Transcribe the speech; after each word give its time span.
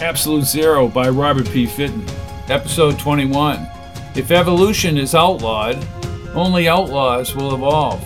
Absolute 0.00 0.44
Zero 0.44 0.86
by 0.86 1.08
Robert 1.08 1.50
P. 1.50 1.66
Fitton. 1.66 2.06
Episode 2.48 3.00
21. 3.00 3.68
If 4.14 4.30
evolution 4.30 4.96
is 4.96 5.12
outlawed, 5.12 5.84
only 6.34 6.68
outlaws 6.68 7.34
will 7.34 7.52
evolve. 7.52 8.00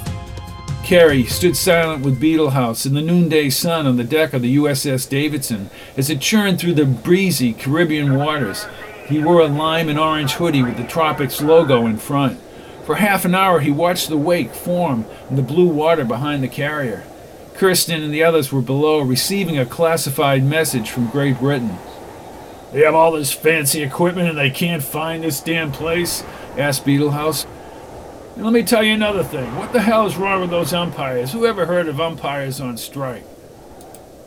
Carey 0.82 1.24
stood 1.24 1.54
silent 1.54 2.02
with 2.02 2.18
Beetlehouse 2.18 2.86
in 2.86 2.94
the 2.94 3.02
noonday 3.02 3.50
sun 3.50 3.86
on 3.86 3.98
the 3.98 4.04
deck 4.04 4.32
of 4.32 4.40
the 4.40 4.56
USS 4.56 5.06
Davidson 5.06 5.68
as 5.94 6.08
it 6.08 6.22
churned 6.22 6.58
through 6.58 6.74
the 6.74 6.86
breezy 6.86 7.52
Caribbean 7.52 8.14
waters. 8.14 8.64
He 9.06 9.22
wore 9.22 9.42
a 9.42 9.46
lime 9.46 9.90
and 9.90 9.98
orange 9.98 10.32
hoodie 10.32 10.62
with 10.62 10.78
the 10.78 10.86
Tropics 10.86 11.42
logo 11.42 11.84
in 11.84 11.98
front. 11.98 12.40
For 12.86 12.94
half 12.94 13.26
an 13.26 13.34
hour 13.34 13.60
he 13.60 13.70
watched 13.70 14.08
the 14.08 14.16
wake 14.16 14.54
form 14.54 15.04
in 15.28 15.36
the 15.36 15.42
blue 15.42 15.68
water 15.68 16.06
behind 16.06 16.42
the 16.42 16.48
carrier. 16.48 17.04
Kirsten 17.54 18.02
and 18.02 18.12
the 18.12 18.24
others 18.24 18.50
were 18.50 18.62
below 18.62 19.00
receiving 19.00 19.58
a 19.58 19.66
classified 19.66 20.44
message 20.44 20.90
from 20.90 21.08
Great 21.08 21.38
Britain. 21.38 21.76
They 22.72 22.80
have 22.80 22.94
all 22.94 23.12
this 23.12 23.32
fancy 23.32 23.82
equipment 23.82 24.28
and 24.28 24.38
they 24.38 24.50
can't 24.50 24.82
find 24.82 25.22
this 25.22 25.40
damn 25.40 25.72
place? 25.72 26.24
asked 26.56 26.84
Beetlehouse. 26.84 27.46
And 28.34 28.44
let 28.44 28.54
me 28.54 28.62
tell 28.62 28.82
you 28.82 28.94
another 28.94 29.22
thing. 29.22 29.54
What 29.56 29.72
the 29.74 29.82
hell 29.82 30.06
is 30.06 30.16
wrong 30.16 30.40
with 30.40 30.50
those 30.50 30.72
umpires? 30.72 31.32
Who 31.32 31.44
ever 31.44 31.66
heard 31.66 31.86
of 31.86 32.00
umpires 32.00 32.60
on 32.60 32.78
strike? 32.78 33.24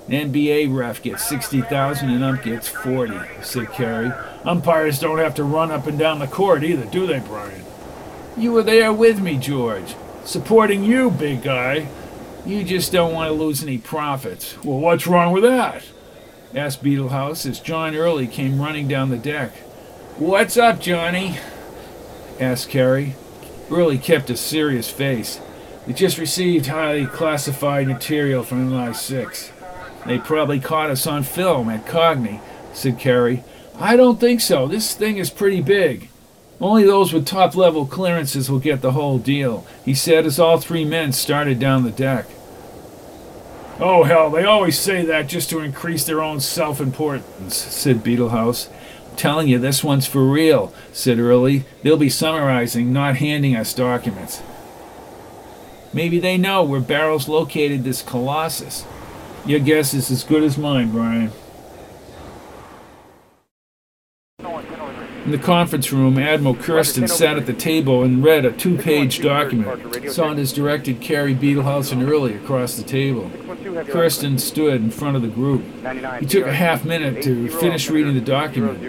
An 0.07 0.31
NBA 0.31 0.75
ref 0.75 1.01
gets 1.01 1.27
60,000 1.27 2.09
and 2.09 2.23
ump 2.23 2.43
gets 2.43 2.67
40, 2.67 3.19
said 3.41 3.71
Carey. 3.71 4.11
Umpires 4.43 4.99
don't 4.99 5.17
have 5.17 5.33
to 5.35 5.43
run 5.43 5.71
up 5.71 5.87
and 5.87 5.97
down 5.97 6.19
the 6.19 6.27
court 6.27 6.63
either, 6.63 6.85
do 6.85 7.07
they, 7.07 7.19
Brian? 7.19 7.63
You 8.37 8.51
were 8.51 8.61
there 8.61 8.93
with 8.93 9.19
me, 9.19 9.37
George. 9.39 9.95
Supporting 10.23 10.83
you, 10.83 11.09
big 11.09 11.41
guy. 11.41 11.87
You 12.45 12.63
just 12.63 12.91
don't 12.91 13.13
want 13.13 13.29
to 13.29 13.33
lose 13.33 13.63
any 13.63 13.79
profits. 13.79 14.55
Well, 14.63 14.79
what's 14.79 15.07
wrong 15.07 15.31
with 15.33 15.43
that? 15.43 15.83
asked 16.53 16.83
Beetlehouse 16.83 17.49
as 17.49 17.59
John 17.59 17.95
Early 17.95 18.27
came 18.27 18.61
running 18.61 18.87
down 18.87 19.09
the 19.09 19.17
deck. 19.17 19.51
What's 20.17 20.55
up, 20.55 20.79
Johnny? 20.79 21.39
asked 22.39 22.69
Carey. 22.69 23.15
Early 23.71 23.97
kept 23.97 24.29
a 24.29 24.37
serious 24.37 24.91
face. 24.91 25.41
They 25.87 25.93
just 25.93 26.19
received 26.19 26.67
highly 26.67 27.07
classified 27.07 27.87
material 27.87 28.43
from 28.43 28.69
MI6. 28.69 29.51
They 30.05 30.19
probably 30.19 30.59
caught 30.59 30.91
us 30.91 31.07
on 31.07 31.23
film 31.23 31.67
at 31.69 31.85
Cogni, 31.87 32.41
said 32.73 32.99
Carey. 32.99 33.43
I 33.79 33.97
don't 33.97 34.19
think 34.19 34.39
so. 34.39 34.67
This 34.67 34.93
thing 34.93 35.17
is 35.17 35.31
pretty 35.31 35.61
big. 35.61 36.09
Only 36.61 36.85
those 36.85 37.11
with 37.11 37.25
top 37.25 37.55
level 37.55 37.85
clearances 37.85 38.49
will 38.49 38.59
get 38.59 38.81
the 38.81 38.93
whole 38.93 39.17
deal, 39.17 39.65
he 39.83 39.93
said 39.93 40.25
as 40.25 40.39
all 40.39 40.57
three 40.57 40.85
men 40.85 41.11
started 41.11 41.59
down 41.59 41.83
the 41.83 41.91
deck. 41.91 42.27
Oh, 43.77 44.03
hell, 44.03 44.29
they 44.29 44.45
always 44.45 44.79
say 44.79 45.03
that 45.03 45.27
just 45.27 45.49
to 45.49 45.59
increase 45.59 46.05
their 46.05 46.21
own 46.21 46.39
self 46.39 46.79
importance, 46.79 47.55
said 47.55 48.03
Beetlehouse. 48.03 48.69
Telling 49.17 49.47
you, 49.47 49.59
this 49.59 49.83
one's 49.83 50.07
for 50.07 50.23
real, 50.25 50.73
said 50.93 51.19
Early. 51.19 51.65
They'll 51.83 51.97
be 51.97 52.09
summarizing, 52.09 52.93
not 52.93 53.17
handing 53.17 53.55
us 53.55 53.73
documents. 53.73 54.41
Maybe 55.93 56.19
they 56.19 56.37
know 56.37 56.63
where 56.63 56.81
Barrows 56.81 57.29
located 57.29 57.83
this 57.83 58.01
Colossus. 58.01 58.85
Your 59.45 59.59
guess 59.59 59.93
is 59.93 60.11
as 60.11 60.23
good 60.23 60.43
as 60.43 60.57
mine, 60.57 60.91
Brian. 60.91 61.31
In 65.25 65.31
the 65.31 65.39
conference 65.39 65.91
room, 65.91 66.19
Admiral 66.19 66.53
Kirsten 66.53 67.07
sat 67.07 67.35
at 67.35 67.47
the 67.47 67.53
table 67.53 68.03
and 68.03 68.23
read 68.23 68.45
a 68.45 68.51
two 68.51 68.77
page 68.77 69.23
document. 69.23 70.11
Saunders 70.11 70.53
directed 70.53 71.01
Carey 71.01 71.33
Beetlehouse 71.33 71.91
and 71.91 72.07
Early 72.07 72.35
across 72.35 72.75
the 72.77 72.83
table. 72.83 73.31
Kirsten 73.87 74.37
stood 74.37 74.81
in 74.81 74.91
front 74.91 75.15
of 75.15 75.23
the 75.23 75.27
group. 75.27 75.63
He 76.19 76.27
took 76.27 76.45
a 76.45 76.53
half 76.53 76.85
minute 76.85 77.23
to 77.23 77.49
finish 77.49 77.89
reading 77.89 78.13
the 78.13 78.21
document. 78.21 78.79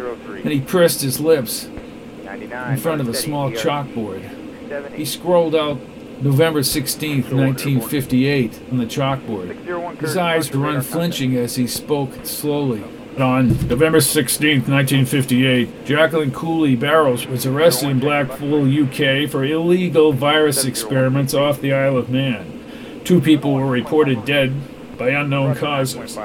Then 0.43 0.53
he 0.53 0.61
pressed 0.61 1.01
his 1.01 1.21
lips 1.21 1.65
in 1.65 2.77
front 2.77 3.01
of 3.01 3.09
a 3.09 3.15
small 3.15 3.51
chalkboard. 3.51 4.93
He 4.93 5.07
scrolled 5.07 5.55
out 5.55 5.79
November 6.21 6.63
16, 6.63 7.23
1958, 7.23 8.61
on 8.71 8.77
the 8.77 8.85
chalkboard. 8.85 10.01
His 10.01 10.19
eyes 10.19 10.53
were 10.53 10.69
unflinching 10.69 11.35
as 11.35 11.57
he 11.57 11.67
spoke 11.67 12.27
slowly. 12.27 12.85
On 13.19 13.49
November 13.67 14.03
16, 14.03 14.65
1958, 14.65 15.87
Jacqueline 15.87 16.33
Cooley 16.33 16.77
Barrows 16.77 17.27
was 17.27 17.47
arrested 17.47 17.89
in 17.89 17.99
Blackpool, 17.99 18.67
UK 18.67 19.29
for 19.31 19.43
illegal 19.43 20.13
virus 20.13 20.67
experiments 20.67 21.33
off 21.33 21.59
the 21.63 21.73
Isle 21.73 21.97
of 21.97 22.11
Man. 22.11 23.01
Two 23.05 23.23
people 23.23 23.55
were 23.55 23.67
reported 23.67 24.27
dead 24.27 24.53
by 24.99 25.11
unknown 25.11 25.55
causes. 25.55 26.19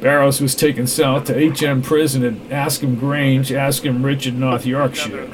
Barrows 0.00 0.40
was 0.40 0.56
taken 0.56 0.88
south 0.88 1.26
to 1.26 1.50
HM 1.50 1.82
prison 1.82 2.24
at 2.24 2.34
Askham 2.50 2.98
Grange, 2.98 3.50
Askham 3.50 4.02
Richard, 4.02 4.34
North 4.34 4.66
Yorkshire. 4.66 5.28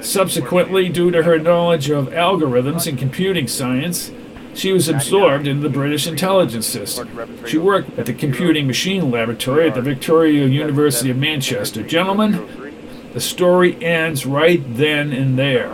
Subsequently, 0.00 0.88
due 0.88 1.12
to 1.12 1.22
her 1.22 1.38
knowledge 1.38 1.88
of 1.88 2.08
algorithms 2.08 2.88
and 2.88 2.98
computing 2.98 3.46
science, 3.46 4.10
she 4.54 4.72
was 4.72 4.88
absorbed 4.88 5.46
into 5.46 5.62
the 5.62 5.72
British 5.72 6.06
intelligence 6.06 6.66
system. 6.66 7.08
She 7.46 7.58
worked 7.58 7.98
at 7.98 8.06
the 8.06 8.12
Computing 8.12 8.66
Machine 8.66 9.10
Laboratory 9.10 9.68
at 9.68 9.74
the 9.74 9.82
Victoria 9.82 10.46
University 10.46 11.10
of 11.10 11.16
Manchester. 11.16 11.82
Gentlemen, 11.82 12.72
the 13.12 13.20
story 13.20 13.82
ends 13.82 14.26
right 14.26 14.62
then 14.76 15.12
and 15.12 15.38
there. 15.38 15.72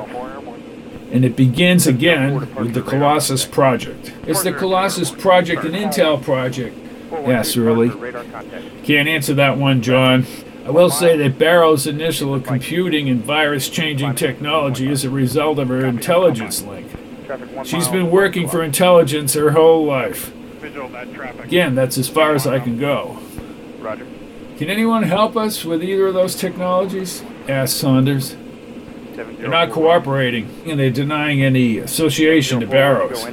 And 1.11 1.25
it 1.25 1.37
begins 1.37 1.87
again 1.87 2.55
with 2.55 2.75
the 2.75 2.83
Colossus 2.83 3.45
Project. 3.45 4.13
Is 4.27 4.43
the 4.43 4.53
Colossus 4.53 5.11
Project 5.11 5.65
an 5.65 5.73
Intel 5.73 6.23
project? 6.23 6.77
Yes, 7.11 7.57
really. 7.57 7.89
Can't 8.85 9.09
answer 9.09 9.35
that 9.35 9.57
one, 9.57 9.81
John. 9.81 10.27
I 10.67 10.71
will 10.71 10.91
say 10.91 11.17
that 11.17 11.39
Barrow's 11.39 11.87
initial 11.87 12.39
computing 12.41 13.09
and 13.09 13.25
virus 13.25 13.71
changing 13.71 14.17
technology 14.17 14.91
is 14.91 15.03
a 15.03 15.09
result 15.09 15.59
of 15.59 15.69
her 15.69 15.87
intelligence 15.87 16.63
link. 16.63 16.87
She's 17.65 17.89
been 17.89 18.11
working 18.11 18.49
for 18.49 18.63
intelligence 18.63 19.35
her 19.35 19.51
whole 19.51 19.85
life. 19.85 20.33
Again, 21.43 21.75
that's 21.75 21.99
as 21.99 22.09
far 22.09 22.35
as 22.35 22.47
I 22.47 22.59
can 22.59 22.79
go. 22.79 23.19
Roger. 23.79 24.07
Can 24.57 24.69
anyone 24.71 25.05
help 25.05 25.37
us 25.37 25.65
with 25.65 25.83
either 25.85 26.09
of 26.09 26.15
those 26.15 26.35
technologies? 26.35 27.23
asked 27.49 27.77
Saunders. 27.79 28.37
They're 29.15 29.49
not 29.49 29.71
cooperating, 29.71 30.63
and 30.67 30.79
they're 30.79 30.91
denying 30.91 31.43
any 31.43 31.79
association 31.79 32.61
to 32.61 32.67
Barrows. 32.67 33.25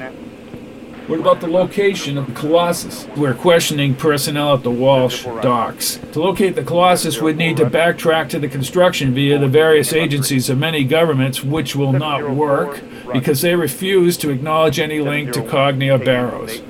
What 1.07 1.19
about 1.19 1.39
the 1.39 1.47
location 1.47 2.17
of 2.17 2.25
the 2.25 2.33
Colossus? 2.33 3.05
We're 3.15 3.35
questioning 3.35 3.93
personnel 3.93 4.55
at 4.55 4.63
the 4.63 4.71
Walsh 4.71 5.23
docks. 5.23 5.99
To 6.13 6.19
locate 6.19 6.55
the 6.55 6.63
Colossus, 6.63 7.21
we'd 7.21 7.37
need 7.37 7.57
to 7.57 7.65
backtrack 7.65 8.27
to 8.29 8.39
the 8.39 8.47
construction 8.47 9.13
via 9.13 9.37
the 9.37 9.47
various 9.47 9.93
agencies 9.93 10.49
of 10.49 10.57
many 10.57 10.83
governments, 10.83 11.43
which 11.43 11.75
will 11.75 11.93
not 11.93 12.31
work 12.31 12.81
because 13.13 13.41
they 13.41 13.55
refuse 13.55 14.17
to 14.17 14.31
acknowledge 14.31 14.79
any 14.79 14.99
link 14.99 15.31
to 15.33 15.43
Cognia 15.43 15.99
Barrows. 15.99 16.61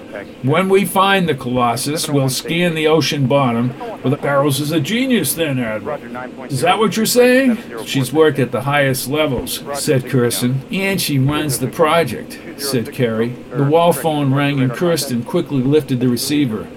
When 0.43 0.67
we 0.67 0.83
find 0.83 1.29
the 1.29 1.35
Colossus, 1.35 2.09
we'll 2.09 2.29
scan 2.29 2.75
the 2.75 2.87
ocean 2.87 3.27
bottom. 3.27 3.73
Well, 4.05 4.11
the 4.11 4.21
Barrows 4.21 4.59
is 4.59 4.71
a 4.71 4.79
genius 4.79 5.33
then, 5.33 5.57
Admiral. 5.57 6.43
Is 6.43 6.61
that 6.61 6.77
what 6.77 6.95
you're 6.95 7.07
saying? 7.07 7.57
She's 7.87 8.13
worked 8.13 8.37
at 8.37 8.51
the 8.51 8.61
highest 8.61 9.09
levels, 9.09 9.63
said 9.73 10.05
Kirsten. 10.05 10.61
And 10.71 11.01
she 11.01 11.17
runs 11.17 11.57
the 11.57 11.69
project, 11.69 12.37
said 12.61 12.93
Carey. 12.93 13.29
The 13.29 13.63
wall 13.63 13.93
phone 13.93 14.31
rang 14.31 14.59
and 14.59 14.71
Kirsten 14.71 15.23
quickly 15.23 15.63
lifted 15.63 16.01
the 16.01 16.07
receiver. 16.07 16.67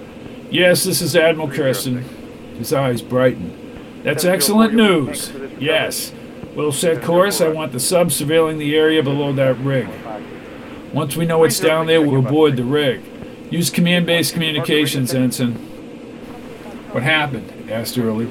Yes, 0.49 0.83
this 0.83 1.03
is 1.03 1.15
Admiral 1.15 1.51
Kirsten. 1.51 2.03
His 2.57 2.73
eyes 2.73 3.03
brightened. 3.03 3.53
That's 4.01 4.25
excellent 4.25 4.73
news. 4.73 5.31
Yes. 5.59 6.11
We'll 6.55 6.71
set 6.71 7.03
course. 7.03 7.41
I 7.41 7.49
want 7.49 7.73
the 7.73 7.79
sub 7.79 8.07
surveilling 8.07 8.57
the 8.57 8.75
area 8.75 9.03
below 9.03 9.33
that 9.33 9.59
rig. 9.59 9.87
Once 10.95 11.15
we 11.15 11.27
know 11.27 11.43
it's 11.43 11.59
down 11.59 11.85
there, 11.85 12.01
we'll 12.01 12.23
board 12.23 12.57
the 12.57 12.63
rig. 12.63 13.03
Use 13.51 13.69
command-based 13.69 14.33
communications, 14.33 15.13
Ensign. 15.13 15.68
What 16.91 17.03
happened? 17.03 17.69
asked 17.69 17.97
Early. 17.97 18.27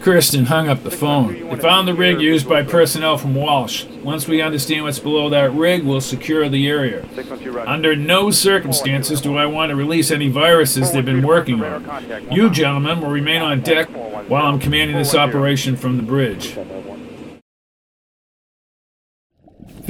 Kirsten 0.00 0.46
hung 0.46 0.66
up 0.68 0.82
the 0.82 0.90
phone. 0.90 1.48
They 1.48 1.56
found 1.56 1.86
the 1.86 1.94
rig 1.94 2.20
used 2.20 2.48
by 2.48 2.62
personnel 2.62 3.18
from 3.18 3.34
Walsh. 3.34 3.84
Once 4.02 4.26
we 4.26 4.40
understand 4.40 4.84
what's 4.84 4.98
below 4.98 5.28
that 5.28 5.52
rig, 5.52 5.84
we'll 5.84 6.00
secure 6.00 6.48
the 6.48 6.66
area. 6.68 7.06
Under 7.66 7.94
no 7.94 8.30
circumstances 8.30 9.20
do 9.20 9.36
I 9.36 9.44
want 9.44 9.70
to 9.70 9.76
release 9.76 10.10
any 10.10 10.28
viruses 10.28 10.90
they've 10.90 11.04
been 11.04 11.26
working 11.26 11.62
on. 11.62 12.30
You 12.30 12.48
gentlemen 12.50 13.00
will 13.00 13.10
remain 13.10 13.42
on 13.42 13.60
deck 13.60 13.88
while 14.28 14.46
I'm 14.46 14.58
commanding 14.58 14.96
this 14.96 15.14
operation 15.14 15.76
from 15.76 15.98
the 15.98 16.02
bridge. 16.02 16.56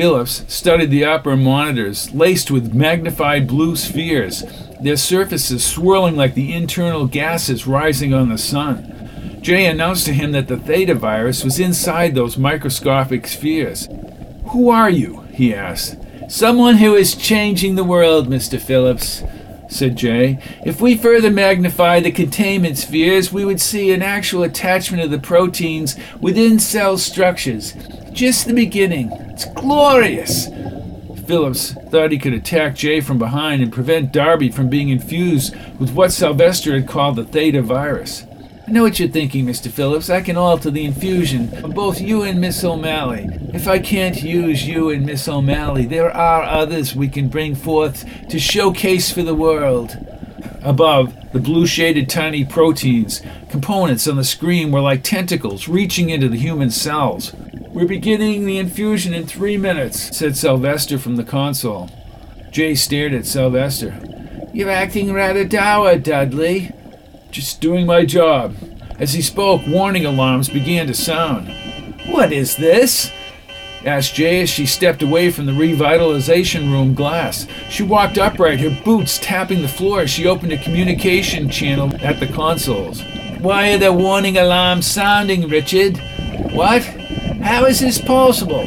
Phillips 0.00 0.46
studied 0.48 0.90
the 0.90 1.04
upper 1.04 1.36
monitors, 1.36 2.10
laced 2.14 2.50
with 2.50 2.72
magnified 2.72 3.46
blue 3.46 3.76
spheres, 3.76 4.42
their 4.80 4.96
surfaces 4.96 5.62
swirling 5.62 6.16
like 6.16 6.32
the 6.32 6.54
internal 6.54 7.06
gases 7.06 7.66
rising 7.66 8.14
on 8.14 8.30
the 8.30 8.38
sun. 8.38 9.38
Jay 9.42 9.66
announced 9.66 10.06
to 10.06 10.14
him 10.14 10.32
that 10.32 10.48
the 10.48 10.56
Theta 10.56 10.94
virus 10.94 11.44
was 11.44 11.60
inside 11.60 12.14
those 12.14 12.38
microscopic 12.38 13.26
spheres. 13.26 13.88
Who 14.52 14.70
are 14.70 14.88
you? 14.88 15.20
he 15.34 15.54
asked. 15.54 15.98
Someone 16.28 16.78
who 16.78 16.94
is 16.94 17.14
changing 17.14 17.74
the 17.74 17.84
world, 17.84 18.26
Mr. 18.26 18.58
Phillips. 18.58 19.22
said 19.68 19.96
Jay. 19.96 20.38
If 20.64 20.80
we 20.80 20.96
further 20.96 21.30
magnify 21.30 22.00
the 22.00 22.10
containment 22.10 22.78
spheres, 22.78 23.34
we 23.34 23.44
would 23.44 23.60
see 23.60 23.92
an 23.92 24.00
actual 24.00 24.44
attachment 24.44 25.02
of 25.02 25.10
the 25.10 25.18
proteins 25.18 25.94
within 26.22 26.58
cell 26.58 26.96
structures. 26.96 27.74
Just 28.12 28.46
the 28.46 28.54
beginning. 28.54 29.10
It's 29.30 29.44
glorious. 29.46 30.48
Phillips 31.26 31.72
thought 31.90 32.10
he 32.10 32.18
could 32.18 32.32
attack 32.32 32.74
Jay 32.74 33.00
from 33.00 33.18
behind 33.18 33.62
and 33.62 33.72
prevent 33.72 34.12
Darby 34.12 34.50
from 34.50 34.68
being 34.68 34.88
infused 34.88 35.54
with 35.78 35.92
what 35.92 36.12
Sylvester 36.12 36.74
had 36.74 36.88
called 36.88 37.16
the 37.16 37.24
Theta 37.24 37.62
virus. 37.62 38.26
I 38.66 38.72
know 38.72 38.82
what 38.82 38.98
you're 38.98 39.08
thinking, 39.08 39.46
Mr. 39.46 39.70
Phillips. 39.70 40.10
I 40.10 40.20
can 40.20 40.36
alter 40.36 40.70
the 40.70 40.84
infusion 40.84 41.52
of 41.64 41.74
both 41.74 42.00
you 42.00 42.22
and 42.22 42.40
Miss 42.40 42.62
O'Malley. 42.64 43.28
If 43.54 43.68
I 43.68 43.78
can't 43.78 44.22
use 44.22 44.66
you 44.66 44.90
and 44.90 45.06
Miss 45.06 45.28
O'Malley, 45.28 45.86
there 45.86 46.10
are 46.10 46.42
others 46.42 46.94
we 46.94 47.08
can 47.08 47.28
bring 47.28 47.54
forth 47.54 48.04
to 48.28 48.38
showcase 48.38 49.12
for 49.12 49.22
the 49.22 49.34
world. 49.34 49.96
Above, 50.62 51.14
the 51.32 51.40
blue 51.40 51.66
shaded 51.66 52.08
tiny 52.08 52.44
proteins, 52.44 53.22
components 53.50 54.06
on 54.06 54.16
the 54.16 54.24
screen 54.24 54.70
were 54.70 54.80
like 54.80 55.02
tentacles 55.02 55.68
reaching 55.68 56.10
into 56.10 56.28
the 56.28 56.36
human 56.36 56.70
cells. 56.70 57.34
We're 57.72 57.86
beginning 57.86 58.46
the 58.46 58.58
infusion 58.58 59.14
in 59.14 59.26
three 59.26 59.56
minutes, 59.56 60.16
said 60.16 60.36
Sylvester 60.36 60.98
from 60.98 61.14
the 61.14 61.22
console. 61.22 61.88
Jay 62.50 62.74
stared 62.74 63.14
at 63.14 63.26
Sylvester. 63.26 63.96
You're 64.52 64.70
acting 64.70 65.12
rather 65.12 65.44
dour, 65.44 65.96
Dudley. 65.96 66.72
Just 67.30 67.60
doing 67.60 67.86
my 67.86 68.04
job. 68.04 68.56
As 68.98 69.12
he 69.12 69.22
spoke, 69.22 69.62
warning 69.68 70.04
alarms 70.04 70.48
began 70.48 70.88
to 70.88 70.94
sound. 70.94 71.46
What 72.06 72.32
is 72.32 72.56
this? 72.56 73.12
asked 73.86 74.16
Jay 74.16 74.42
as 74.42 74.50
she 74.50 74.66
stepped 74.66 75.00
away 75.00 75.30
from 75.30 75.46
the 75.46 75.52
revitalization 75.52 76.72
room 76.72 76.92
glass. 76.92 77.46
She 77.68 77.84
walked 77.84 78.18
upright, 78.18 78.58
her 78.58 78.82
boots 78.84 79.20
tapping 79.22 79.62
the 79.62 79.68
floor 79.68 80.00
as 80.00 80.10
she 80.10 80.26
opened 80.26 80.52
a 80.52 80.58
communication 80.58 81.48
channel 81.48 81.94
at 82.02 82.18
the 82.18 82.26
consoles. 82.26 83.00
Why 83.38 83.72
are 83.74 83.78
the 83.78 83.92
warning 83.92 84.38
alarms 84.38 84.88
sounding, 84.88 85.48
Richard? 85.48 85.98
What? 86.52 86.99
How 87.42 87.64
is 87.64 87.80
this 87.80 88.00
possible? 88.00 88.66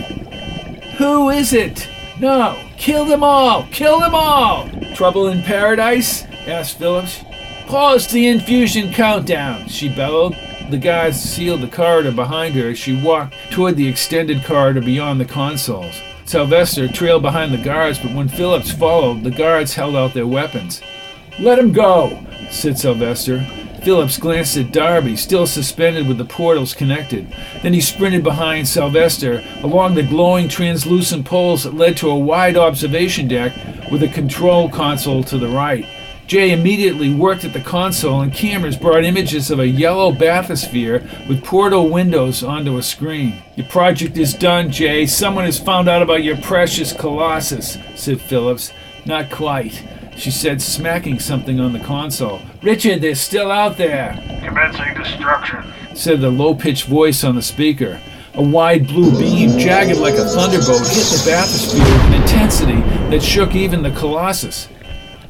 Who 0.98 1.30
is 1.30 1.54
it? 1.54 1.88
No, 2.20 2.60
kill 2.78 3.06
them 3.06 3.24
all! 3.24 3.68
Kill 3.72 4.00
them 4.00 4.16
all! 4.16 4.70
Trouble 4.96 5.28
in 5.28 5.44
paradise? 5.44 6.24
asked 6.48 6.78
Phillips. 6.78 7.24
Pause 7.68 8.08
the 8.08 8.28
infusion 8.28 8.92
countdown, 8.92 9.68
she 9.68 9.90
bellowed. 9.90 10.36
The 10.70 10.78
guards 10.78 11.20
sealed 11.20 11.62
the 11.62 11.68
corridor 11.68 12.12
behind 12.12 12.56
her 12.56 12.70
as 12.70 12.78
she 12.78 13.02
walked 13.02 13.36
toward 13.52 13.76
the 13.76 13.88
extended 13.88 14.44
corridor 14.44 14.82
beyond 14.82 15.20
the 15.20 15.26
consoles. 15.26 16.02
Sylvester 16.26 16.88
trailed 16.88 17.22
behind 17.22 17.54
the 17.54 17.64
guards, 17.64 18.00
but 18.00 18.14
when 18.14 18.28
Phillips 18.28 18.72
followed, 18.72 19.24
the 19.24 19.32
guards 19.32 19.74
held 19.76 19.96
out 19.96 20.14
their 20.14 20.28
weapons. 20.28 20.82
Let 21.40 21.60
him 21.60 21.72
go, 21.72 22.26
said 22.50 22.78
Sylvester. 22.78 23.46
Phillips 23.84 24.18
glanced 24.18 24.58
at 24.58 24.72
Darby, 24.72 25.18
still 25.18 25.46
suspended 25.46 26.08
with 26.08 26.18
the 26.18 26.26
portals 26.26 26.74
connected. 26.74 27.28
Then 27.62 27.74
he 27.74 27.82
sprinted 27.82 28.24
behind 28.24 28.68
Sylvester 28.68 29.44
along 29.62 29.96
the 29.96 30.04
glowing 30.04 30.48
translucent 30.48 31.26
poles 31.26 31.64
that 31.64 31.76
led 31.76 31.98
to 31.98 32.10
a 32.10 32.18
wide 32.18 32.56
observation 32.56 33.28
deck 33.28 33.54
with 33.92 34.02
a 34.04 34.08
control 34.08 34.70
console 34.70 35.24
to 35.26 35.38
the 35.38 35.50
right. 35.50 35.86
Jay 36.26 36.52
immediately 36.52 37.14
worked 37.14 37.44
at 37.44 37.52
the 37.52 37.60
console, 37.60 38.22
and 38.22 38.34
cameras 38.34 38.78
brought 38.78 39.04
images 39.04 39.52
of 39.52 39.60
a 39.60 39.68
yellow 39.68 40.12
bathysphere 40.12 41.28
with 41.28 41.44
portal 41.44 41.90
windows 41.90 42.42
onto 42.42 42.78
a 42.78 42.84
screen. 42.84 43.44
Your 43.56 43.68
project 43.68 44.18
is 44.18 44.34
done, 44.34 44.72
Jay. 44.72 45.06
Someone 45.06 45.44
has 45.44 45.60
found 45.60 45.90
out 45.90 46.02
about 46.02 46.24
your 46.24 46.38
precious 46.38 46.94
Colossus, 46.94 47.78
said 47.96 48.22
Phillips. 48.22 48.72
Not 49.06 49.30
quite 49.30 49.84
she 50.16 50.32
said, 50.32 50.62
smacking 50.62 51.20
something 51.20 51.60
on 51.60 51.74
the 51.74 51.80
console. 51.80 52.42
Richard, 52.62 53.02
they're 53.02 53.16
still 53.16 53.52
out 53.52 53.78
there. 53.78 54.14
Commencing 54.44 54.94
destruction, 54.94 55.74
said 55.96 56.22
the 56.22 56.30
low 56.30 56.56
pitched 56.56 56.86
voice 56.86 57.24
on 57.24 57.36
the 57.36 57.42
speaker. 57.42 58.00
A 58.36 58.42
wide 58.42 58.88
blue 58.88 59.12
beam, 59.20 59.58
jagged 59.60 60.00
like 60.00 60.16
a 60.16 60.26
thunderbolt, 60.26 60.88
hit 60.88 61.06
the 61.06 61.30
bathysphere 61.30 61.80
with 61.80 62.06
an 62.06 62.22
intensity 62.22 62.82
that 63.12 63.22
shook 63.22 63.54
even 63.54 63.84
the 63.84 63.92
Colossus. 63.92 64.68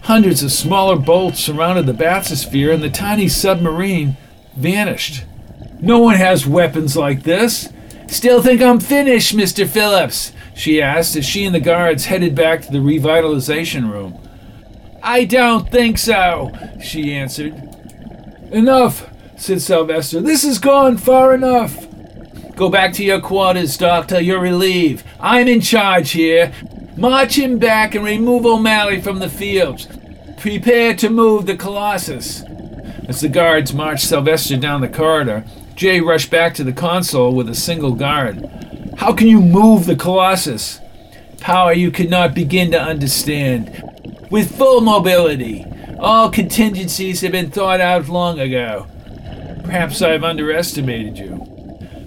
Hundreds 0.04 0.44
of 0.44 0.52
smaller 0.52 0.98
bolts 0.98 1.40
surrounded 1.40 1.86
the 1.86 1.94
bathysphere, 1.94 2.74
and 2.74 2.82
the 2.82 2.90
tiny 2.90 3.28
submarine 3.28 4.16
vanished. 4.56 5.26
No 5.82 6.00
one 6.00 6.16
has 6.16 6.48
weapons 6.48 6.96
like 6.96 7.24
this. 7.24 7.70
Still 8.08 8.42
think 8.42 8.62
I'm 8.62 8.80
finished, 8.80 9.36
Mr. 9.36 9.68
Phillips? 9.68 10.32
she 10.56 10.82
asked 10.82 11.16
as 11.16 11.26
she 11.26 11.46
and 11.46 11.54
the 11.54 11.60
guards 11.60 12.06
headed 12.06 12.36
back 12.36 12.62
to 12.62 12.72
the 12.72 12.78
revitalization 12.78 13.92
room. 13.92 14.18
I 15.06 15.26
don't 15.26 15.70
think 15.70 15.98
so, 15.98 16.50
she 16.82 17.14
answered. 17.14 17.54
Enough, 18.54 19.10
said 19.36 19.62
Sylvester. 19.62 20.22
This 20.22 20.44
has 20.44 20.60
gone 20.60 20.96
far 20.96 21.34
enough. 21.34 21.86
Go 22.56 22.70
back 22.70 22.94
to 22.94 23.04
your 23.04 23.20
quarters, 23.20 23.76
Doctor. 23.76 24.22
You're 24.22 24.40
relieved. 24.40 25.06
I'm 25.20 25.50
in 25.50 25.60
charge 25.60 26.12
here. 26.12 26.54
March 26.96 27.38
him 27.38 27.60
back 27.60 27.96
and 27.96 28.06
remove 28.06 28.46
O'Malley 28.46 29.02
from 29.02 29.20
the 29.20 29.30
fields. 29.30 29.90
Prepare 30.38 30.96
to 30.96 31.10
move 31.10 31.48
the 31.48 31.58
Colossus. 31.58 32.44
As 33.10 33.20
the 33.20 33.28
guards 33.28 33.74
marched 33.74 34.06
Sylvester 34.06 34.56
down 34.56 34.80
the 34.80 34.88
corridor, 34.88 35.44
Jay 35.76 36.00
rushed 36.00 36.32
back 36.32 36.54
to 36.54 36.64
the 36.64 36.72
console 36.72 37.34
with 37.34 37.50
a 37.50 37.56
single 37.56 37.94
guard. 37.94 38.50
How 38.98 39.12
can 39.12 39.28
you 39.28 39.42
move 39.42 39.86
the 39.86 39.98
Colossus? 39.98 40.80
Power 41.42 41.74
you 41.74 41.92
could 41.92 42.10
not 42.10 42.34
begin 42.34 42.72
to 42.72 42.80
understand 42.82 43.83
with 44.34 44.58
full 44.58 44.82
mobility. 44.82 45.64
All 46.00 46.28
contingencies 46.28 47.22
have 47.22 47.34
been 47.34 47.52
thought 47.52 47.80
out 47.80 48.10
long 48.10 48.40
ago. 48.40 48.88
Perhaps 49.64 50.02
I've 50.02 50.24
underestimated 50.24 51.20
you. 51.20 51.46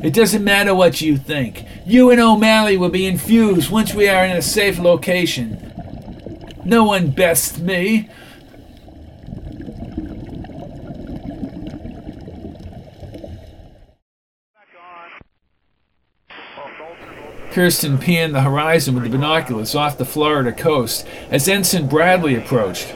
It 0.02 0.12
doesn't 0.12 0.42
matter 0.42 0.74
what 0.74 1.00
you 1.00 1.18
think. 1.18 1.64
You 1.86 2.10
and 2.10 2.20
O'Malley 2.20 2.76
will 2.76 2.88
be 2.88 3.06
infused 3.06 3.70
once 3.70 3.94
we 3.94 4.08
are 4.08 4.24
in 4.24 4.36
a 4.36 4.42
safe 4.42 4.80
location. 4.80 5.72
No 6.64 6.82
one 6.82 7.12
bests 7.12 7.60
me. 7.60 8.10
Kirsten 17.56 17.96
panned 17.96 18.34
the 18.34 18.42
horizon 18.42 18.94
with 18.94 19.04
the 19.04 19.08
binoculars 19.08 19.74
off 19.74 19.96
the 19.96 20.04
Florida 20.04 20.52
coast 20.52 21.06
as 21.30 21.48
Ensign 21.48 21.86
Bradley 21.86 22.34
approached. 22.34 22.94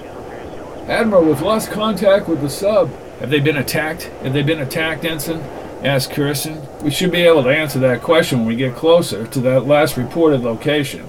Admiral, 0.86 1.24
we've 1.24 1.40
lost 1.40 1.70
contact 1.70 2.28
with 2.28 2.42
the 2.42 2.50
sub. 2.50 2.90
Have 3.20 3.30
they 3.30 3.40
been 3.40 3.56
attacked? 3.56 4.02
Have 4.22 4.34
they 4.34 4.42
been 4.42 4.58
attacked, 4.58 5.06
Ensign? 5.06 5.40
asked 5.82 6.10
Kirsten. 6.10 6.60
We 6.82 6.90
should 6.90 7.10
be 7.10 7.22
able 7.22 7.42
to 7.44 7.48
answer 7.48 7.78
that 7.78 8.02
question 8.02 8.40
when 8.40 8.48
we 8.48 8.54
get 8.54 8.76
closer 8.76 9.26
to 9.28 9.40
that 9.40 9.66
last 9.66 9.96
reported 9.96 10.42
location. 10.42 11.06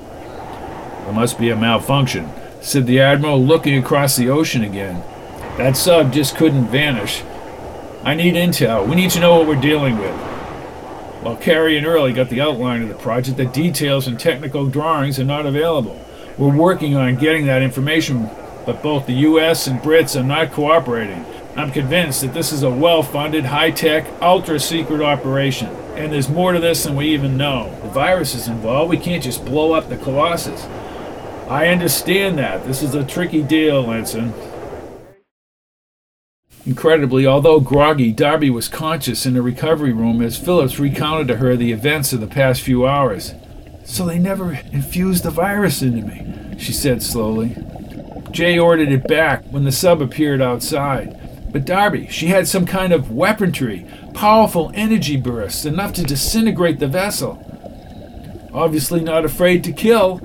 There 1.04 1.12
must 1.12 1.38
be 1.38 1.50
a 1.50 1.56
malfunction, 1.58 2.30
said 2.62 2.88
the 2.88 3.02
Admiral, 3.02 3.44
looking 3.44 3.78
across 3.78 4.16
the 4.16 4.30
ocean 4.30 4.64
again. 4.64 5.04
That 5.58 5.76
sub 5.76 6.14
just 6.14 6.38
couldn't 6.38 6.68
vanish. 6.68 7.22
I 8.06 8.16
need 8.16 8.36
intel. 8.36 8.88
We 8.88 8.96
need 8.96 9.12
to 9.12 9.20
know 9.20 9.36
what 9.36 9.46
we're 9.46 9.60
dealing 9.60 9.98
with. 9.98 10.31
While 11.22 11.38
Carey 11.38 11.78
and 11.78 11.86
Early 11.86 12.14
got 12.14 12.30
the 12.30 12.42
outline 12.42 12.82
of 12.82 12.90
the 12.90 12.96
project, 12.96 13.38
the 13.38 13.46
details 13.46 14.08
and 14.08 14.20
technical 14.20 14.66
drawings 14.66 15.20
are 15.20 15.24
not 15.24 15.46
available. 15.46 16.04
We're 16.36 16.50
working 16.56 16.96
on 16.96 17.16
getting 17.16 17.46
that 17.46 17.62
information, 17.62 18.28
but 18.66 18.82
both 18.82 19.06
the 19.06 19.14
US 19.14 19.68
and 19.68 19.80
Brits 19.82 20.20
are 20.20 20.24
not 20.24 20.52
cooperating. 20.52 21.24
I'm 21.56 21.70
convinced 21.70 22.22
that 22.22 22.34
this 22.34 22.52
is 22.52 22.64
a 22.64 22.72
well 22.72 23.04
funded, 23.04 23.46
high 23.46 23.70
tech, 23.70 24.08
ultra 24.20 24.60
secret 24.60 25.02
operation. 25.02 25.68
And 25.96 26.12
there's 26.12 26.28
more 26.28 26.54
to 26.54 26.60
this 26.60 26.86
than 26.86 26.96
we 26.96 27.14
even 27.14 27.38
know. 27.38 27.70
The 27.84 27.90
virus 27.90 28.34
is 28.34 28.48
involved. 28.48 28.90
We 28.90 28.98
can't 28.98 29.22
just 29.22 29.46
blow 29.46 29.74
up 29.74 29.90
the 29.90 29.98
Colossus. 29.98 30.64
I 31.48 31.68
understand 31.68 32.40
that. 32.40 32.66
This 32.66 32.82
is 32.82 32.96
a 32.96 33.06
tricky 33.06 33.44
deal, 33.44 33.92
Ensign. 33.92 34.34
Incredibly, 36.66 37.26
although 37.26 37.60
groggy, 37.60 38.12
Darby 38.12 38.52
was 38.52 38.68
conscious 38.68 39.26
in 39.26 39.34
the 39.34 39.42
recovery 39.42 39.92
room 39.92 40.22
as 40.22 40.38
Phillips 40.38 40.78
recounted 40.78 41.28
to 41.28 41.38
her 41.38 41.56
the 41.56 41.72
events 41.72 42.14
of 42.14 42.22
the 42.22 42.28
past 42.28 42.62
few 42.62 42.86
hours. 42.86 43.34
So 43.84 44.06
they 44.06 44.20
never 44.20 44.60
infused 44.72 45.24
the 45.24 45.32
virus 45.32 45.82
into 45.82 46.06
me, 46.06 46.58
she 46.60 46.72
said 46.72 47.02
slowly. 47.02 47.58
Jay 48.30 48.60
ordered 48.60 48.92
it 48.92 49.08
back 49.08 49.44
when 49.46 49.64
the 49.64 49.72
sub 49.72 50.02
appeared 50.02 50.42
outside. 50.42 51.18
But 51.52 51.66
Darby, 51.66 52.08
she 52.10 52.28
had 52.28 52.48
some 52.48 52.66
kind 52.66 52.94
of 52.94 53.12
weaponry, 53.12 53.86
powerful 54.14 54.72
energy 54.76 55.18
bursts, 55.18 55.66
enough 55.66 55.94
to 55.94 56.04
disintegrate 56.04 56.80
the 56.80 56.88
vessel. 56.88 57.44
Obviously 58.54 59.02
not 59.02 59.26
afraid 59.26 59.64
to 59.64 59.74
kill, 59.74 60.22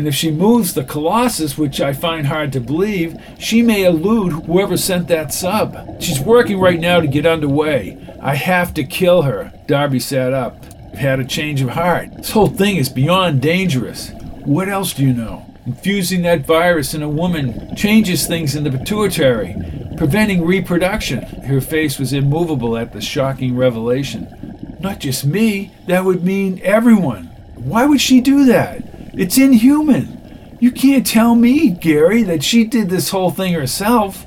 and 0.00 0.08
if 0.08 0.14
she 0.14 0.30
moves 0.30 0.72
the 0.72 0.82
Colossus, 0.82 1.58
which 1.58 1.78
I 1.78 1.92
find 1.92 2.26
hard 2.26 2.54
to 2.54 2.60
believe, 2.60 3.20
she 3.38 3.60
may 3.60 3.84
elude 3.84 4.32
whoever 4.32 4.78
sent 4.78 5.08
that 5.08 5.30
sub. 5.30 6.00
She's 6.00 6.18
working 6.18 6.58
right 6.58 6.80
now 6.80 7.00
to 7.00 7.06
get 7.06 7.26
underway. 7.26 7.98
I 8.22 8.34
have 8.34 8.72
to 8.74 8.84
kill 8.84 9.20
her. 9.20 9.52
Darby 9.66 10.00
sat 10.00 10.32
up. 10.32 10.64
Had 10.94 11.20
a 11.20 11.24
change 11.26 11.60
of 11.60 11.68
heart. 11.68 12.16
This 12.16 12.30
whole 12.30 12.46
thing 12.46 12.76
is 12.76 12.88
beyond 12.88 13.42
dangerous. 13.42 14.10
What 14.46 14.70
else 14.70 14.94
do 14.94 15.02
you 15.02 15.12
know? 15.12 15.44
Infusing 15.66 16.22
that 16.22 16.46
virus 16.46 16.94
in 16.94 17.02
a 17.02 17.08
woman 17.10 17.76
changes 17.76 18.26
things 18.26 18.56
in 18.56 18.64
the 18.64 18.70
pituitary, 18.70 19.54
preventing 19.98 20.46
reproduction. 20.46 21.24
Her 21.42 21.60
face 21.60 21.98
was 21.98 22.14
immovable 22.14 22.74
at 22.78 22.94
the 22.94 23.02
shocking 23.02 23.54
revelation. 23.54 24.78
Not 24.80 24.98
just 24.98 25.26
me, 25.26 25.72
that 25.88 26.06
would 26.06 26.24
mean 26.24 26.58
everyone. 26.64 27.26
Why 27.56 27.84
would 27.84 28.00
she 28.00 28.22
do 28.22 28.46
that? 28.46 28.89
It's 29.12 29.38
inhuman. 29.38 30.56
You 30.60 30.70
can't 30.70 31.06
tell 31.06 31.34
me, 31.34 31.70
Gary, 31.70 32.22
that 32.22 32.44
she 32.44 32.64
did 32.64 32.90
this 32.90 33.10
whole 33.10 33.30
thing 33.30 33.54
herself. 33.54 34.26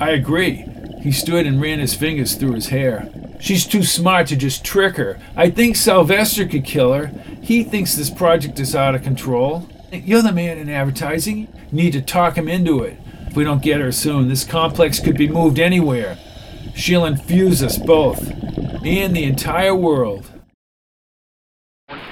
I 0.00 0.10
agree. 0.10 0.66
He 1.00 1.12
stood 1.12 1.46
and 1.46 1.60
ran 1.60 1.78
his 1.78 1.94
fingers 1.94 2.34
through 2.34 2.52
his 2.52 2.68
hair. 2.68 3.10
She's 3.40 3.66
too 3.66 3.82
smart 3.82 4.26
to 4.28 4.36
just 4.36 4.64
trick 4.64 4.96
her. 4.96 5.18
I 5.34 5.48
think 5.48 5.76
Sylvester 5.76 6.46
could 6.46 6.64
kill 6.64 6.92
her. 6.92 7.06
He 7.40 7.64
thinks 7.64 7.94
this 7.94 8.10
project 8.10 8.60
is 8.60 8.76
out 8.76 8.94
of 8.94 9.02
control. 9.02 9.68
You're 9.90 10.22
the 10.22 10.32
man 10.32 10.58
in 10.58 10.68
advertising. 10.68 11.38
You 11.38 11.48
need 11.72 11.92
to 11.94 12.02
talk 12.02 12.36
him 12.36 12.48
into 12.48 12.82
it. 12.82 12.98
If 13.26 13.36
we 13.36 13.44
don't 13.44 13.62
get 13.62 13.80
her 13.80 13.92
soon, 13.92 14.28
this 14.28 14.44
complex 14.44 15.00
could 15.00 15.16
be 15.16 15.28
moved 15.28 15.58
anywhere. 15.58 16.18
She'll 16.74 17.06
infuse 17.06 17.62
us 17.62 17.78
both 17.78 18.30
and 18.84 19.16
the 19.16 19.24
entire 19.24 19.74
world. 19.74 20.30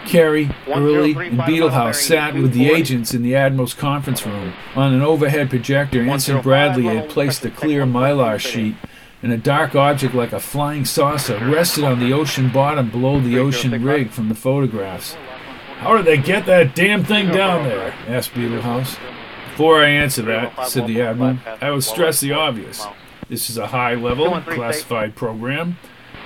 Carey, 0.09 0.51
Early, 0.67 1.13
and 1.13 1.39
Beetlehouse 1.41 1.97
sat 1.97 2.35
with 2.35 2.55
the 2.55 2.71
agents 2.71 3.13
in 3.13 3.23
the 3.23 3.37
Admiral's 3.37 3.75
conference 3.75 4.25
room. 4.25 4.55
On 4.75 4.95
an 4.95 5.03
overhead 5.03 5.51
projector, 5.51 6.01
Ensign 6.01 6.41
Bradley 6.43 6.85
had 6.85 7.11
placed 7.11 7.45
a 7.45 7.51
clear 7.51 7.85
mylar 7.85 8.41
sheet, 8.41 8.77
and 9.23 9.33
a 9.33 9.37
dark 9.37 9.75
object 9.75 10.15
like 10.15 10.33
a 10.33 10.41
flying 10.41 10.87
saucer 10.87 11.39
rested 11.39 11.85
on 11.85 12.01
the 12.01 12.13
ocean 12.13 12.51
bottom 12.51 12.91
below 12.91 13.21
the 13.21 13.39
ocean 13.39 13.71
rig 13.85 14.11
from 14.11 14.31
the 14.31 14.35
photographs. 14.35 15.15
How 15.79 15.97
did 15.97 16.07
they 16.07 16.17
get 16.17 16.47
that 16.47 16.75
damn 16.75 17.05
thing 17.05 17.29
down 17.29 17.65
there? 17.65 17.95
asked 18.07 18.33
Beetlehouse. 18.33 18.99
Before 19.51 19.83
I 19.83 19.89
answer 19.89 20.23
that, 20.23 20.69
said 20.69 20.87
the 20.87 21.03
Admiral, 21.03 21.39
I 21.61 21.71
would 21.71 21.85
stress 21.85 22.21
the 22.21 22.33
obvious. 22.33 22.87
This 23.29 23.51
is 23.51 23.59
a 23.59 23.67
high 23.67 23.95
level, 23.95 24.41
classified 24.41 25.15
program. 25.15 25.77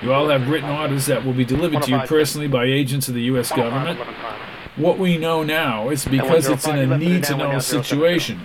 You 0.03 0.11
all 0.11 0.27
have 0.27 0.49
written 0.49 0.69
orders 0.69 1.05
that 1.05 1.25
will 1.25 1.31
be 1.31 1.45
delivered 1.45 1.83
to 1.83 1.91
you 1.91 1.99
personally 1.99 2.49
by 2.49 2.65
agents 2.65 3.07
of 3.07 3.13
the 3.13 3.21
U.S. 3.23 3.51
government. 3.51 3.97
What 4.75 4.99
we 4.99 5.17
know 5.17 5.43
now 5.43 5.89
is 5.89 6.03
because 6.03 6.49
it's 6.49 6.67
in 6.67 6.77
a 6.91 6.97
need 6.97 7.23
to 7.25 7.37
know 7.37 7.59
situation. 7.59 8.41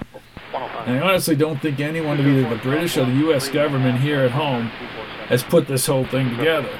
And 0.52 0.98
I 0.98 1.00
honestly 1.00 1.34
don't 1.34 1.60
think 1.60 1.80
anyone 1.80 2.20
of 2.20 2.26
either 2.26 2.48
the 2.48 2.62
British 2.62 2.96
or 2.96 3.06
the 3.06 3.12
U.S. 3.12 3.48
government 3.48 3.98
here 3.98 4.20
at 4.20 4.30
home 4.30 4.66
has 5.28 5.42
put 5.42 5.66
this 5.66 5.86
whole 5.86 6.04
thing 6.04 6.36
together. 6.36 6.70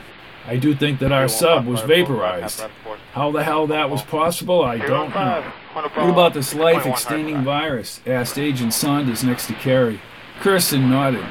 I 0.47 0.57
do 0.57 0.77
think 0.77 1.01
that 1.01 1.11
our 1.11 1.29
sub 1.29 1.67
was 1.67 1.81
vaporized. 1.81 2.65
How 3.13 3.33
the 3.33 3.43
hell 3.43 3.67
that 3.67 3.91
was 3.91 4.03
possible, 4.03 4.63
I 4.63 4.79
don't 4.79 5.11
know. 5.11 5.43
What 5.73 6.09
about 6.09 6.35
this 6.35 6.55
life 6.55 6.87
extending 6.87 7.43
virus? 7.43 8.01
asked 8.07 8.39
Agent 8.39 8.73
Saunders 8.73 9.25
next 9.25 9.49
to 9.49 9.55
Carey. 9.55 10.01
Kirsten 10.41 10.89
nodded. 10.89 11.27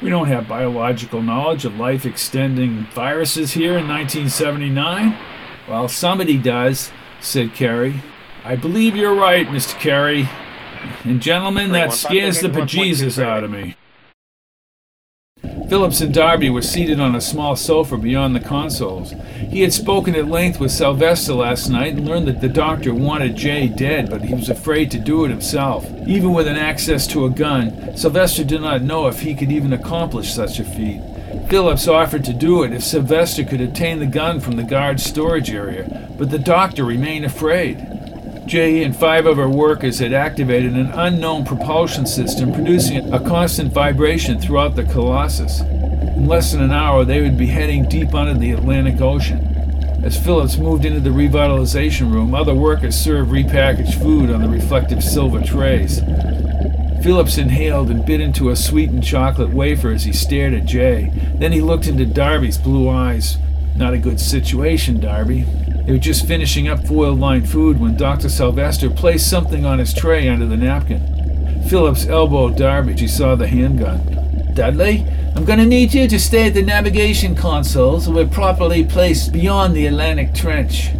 We 0.00 0.10
don't 0.10 0.28
have 0.28 0.46
biological 0.46 1.22
knowledge 1.22 1.64
of 1.64 1.76
life 1.76 2.06
extending 2.06 2.86
viruses 2.94 3.52
here 3.52 3.76
in 3.76 3.88
1979. 3.88 5.16
Well, 5.68 5.88
somebody 5.88 6.38
does, 6.38 6.90
said 7.20 7.52
Carey. 7.52 8.02
I 8.44 8.54
believe 8.54 8.94
you're 8.94 9.14
right, 9.14 9.46
Mr. 9.48 9.78
Carey. 9.80 10.28
And 11.02 11.20
gentlemen, 11.20 11.72
that 11.72 11.92
scares 11.92 12.40
the 12.40 12.48
bejesus 12.48 13.20
out 13.20 13.42
of 13.42 13.50
me. 13.50 13.74
Phillips 15.68 16.00
and 16.00 16.14
Darby 16.14 16.48
were 16.48 16.62
seated 16.62 16.98
on 16.98 17.14
a 17.14 17.20
small 17.20 17.54
sofa 17.54 17.98
beyond 17.98 18.34
the 18.34 18.40
consoles. 18.40 19.12
He 19.50 19.60
had 19.60 19.72
spoken 19.74 20.14
at 20.14 20.26
length 20.26 20.58
with 20.58 20.72
Sylvester 20.72 21.34
last 21.34 21.68
night 21.68 21.92
and 21.92 22.08
learned 22.08 22.26
that 22.26 22.40
the 22.40 22.48
doctor 22.48 22.94
wanted 22.94 23.36
Jay 23.36 23.68
dead, 23.68 24.08
but 24.08 24.22
he 24.22 24.32
was 24.32 24.48
afraid 24.48 24.90
to 24.92 24.98
do 24.98 25.26
it 25.26 25.30
himself. 25.30 25.86
Even 26.06 26.32
with 26.32 26.48
an 26.48 26.56
access 26.56 27.06
to 27.08 27.26
a 27.26 27.30
gun, 27.30 27.94
Sylvester 27.94 28.44
did 28.44 28.62
not 28.62 28.80
know 28.80 29.08
if 29.08 29.20
he 29.20 29.34
could 29.34 29.52
even 29.52 29.74
accomplish 29.74 30.32
such 30.32 30.58
a 30.58 30.64
feat. 30.64 31.02
Phillips 31.50 31.86
offered 31.86 32.24
to 32.24 32.32
do 32.32 32.62
it 32.62 32.72
if 32.72 32.82
Sylvester 32.82 33.44
could 33.44 33.60
obtain 33.60 33.98
the 33.98 34.06
gun 34.06 34.40
from 34.40 34.56
the 34.56 34.62
guard's 34.62 35.02
storage 35.02 35.50
area, 35.50 36.08
but 36.16 36.30
the 36.30 36.38
doctor 36.38 36.82
remained 36.82 37.26
afraid. 37.26 37.97
Jay 38.48 38.82
and 38.82 38.96
five 38.96 39.26
of 39.26 39.38
our 39.38 39.50
workers 39.50 39.98
had 39.98 40.14
activated 40.14 40.72
an 40.72 40.90
unknown 40.92 41.44
propulsion 41.44 42.06
system 42.06 42.50
producing 42.50 43.12
a 43.12 43.20
constant 43.20 43.70
vibration 43.70 44.40
throughout 44.40 44.74
the 44.74 44.84
Colossus. 44.84 45.60
In 45.60 46.26
less 46.26 46.52
than 46.52 46.62
an 46.62 46.72
hour, 46.72 47.04
they 47.04 47.20
would 47.20 47.36
be 47.36 47.44
heading 47.44 47.86
deep 47.86 48.14
under 48.14 48.32
the 48.32 48.52
Atlantic 48.52 49.02
Ocean. 49.02 49.44
As 50.02 50.18
Phillips 50.18 50.56
moved 50.56 50.86
into 50.86 50.98
the 50.98 51.10
revitalization 51.10 52.10
room, 52.10 52.34
other 52.34 52.54
workers 52.54 52.98
served 52.98 53.30
repackaged 53.30 54.00
food 54.00 54.30
on 54.30 54.40
the 54.40 54.48
reflective 54.48 55.04
silver 55.04 55.42
trays. 55.42 56.00
Phillips 57.02 57.36
inhaled 57.36 57.90
and 57.90 58.06
bit 58.06 58.22
into 58.22 58.48
a 58.48 58.56
sweetened 58.56 59.04
chocolate 59.04 59.50
wafer 59.50 59.90
as 59.90 60.04
he 60.04 60.12
stared 60.14 60.54
at 60.54 60.64
Jay. 60.64 61.12
Then 61.34 61.52
he 61.52 61.60
looked 61.60 61.86
into 61.86 62.06
Darby's 62.06 62.56
blue 62.56 62.88
eyes. 62.88 63.36
Not 63.76 63.92
a 63.92 63.98
good 63.98 64.18
situation, 64.18 65.00
Darby. 65.00 65.44
They 65.88 65.94
were 65.94 65.98
just 65.98 66.26
finishing 66.26 66.68
up 66.68 66.86
foil 66.86 67.14
lined 67.14 67.48
food 67.48 67.80
when 67.80 67.96
Dr. 67.96 68.28
Sylvester 68.28 68.90
placed 68.90 69.30
something 69.30 69.64
on 69.64 69.78
his 69.78 69.94
tray 69.94 70.28
under 70.28 70.44
the 70.44 70.54
napkin. 70.54 71.64
Phillips 71.66 72.06
elbowed 72.06 72.58
Darby. 72.58 72.94
She 72.94 73.08
saw 73.08 73.34
the 73.34 73.46
handgun. 73.46 74.52
Dudley, 74.52 75.06
I'm 75.34 75.46
going 75.46 75.58
to 75.60 75.64
need 75.64 75.94
you 75.94 76.06
to 76.06 76.20
stay 76.20 76.48
at 76.48 76.52
the 76.52 76.60
navigation 76.60 77.34
console 77.34 78.00
so 78.00 78.12
we're 78.12 78.26
properly 78.26 78.84
placed 78.84 79.32
beyond 79.32 79.74
the 79.74 79.86
Atlantic 79.86 80.34
Trench. 80.34 80.90